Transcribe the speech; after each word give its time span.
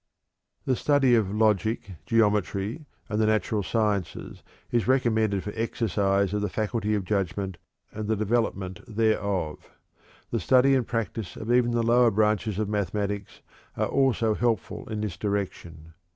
The 0.65 0.75
study 0.75 1.13
of 1.13 1.29
logic, 1.31 1.91
geometry, 2.07 2.87
and 3.07 3.21
the 3.21 3.27
natural 3.27 3.61
sciences 3.61 4.41
is 4.71 4.87
recommended 4.87 5.43
for 5.43 5.53
exercise 5.55 6.33
of 6.33 6.41
the 6.41 6.49
faculty 6.49 6.95
of 6.95 7.05
judgment 7.05 7.57
and 7.91 8.07
the 8.07 8.15
development 8.15 8.79
thereof. 8.87 9.69
The 10.31 10.39
study 10.39 10.73
and 10.73 10.87
practice 10.87 11.35
of 11.35 11.51
even 11.53 11.69
the 11.69 11.83
lower 11.83 12.09
branches 12.09 12.57
of 12.57 12.67
mathematics 12.67 13.41
are 13.77 13.85
also 13.89 14.33
helpful 14.33 14.89
in 14.89 15.01
this 15.01 15.17
direction. 15.17 15.93